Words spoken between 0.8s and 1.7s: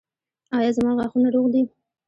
غاښونه روغ دي؟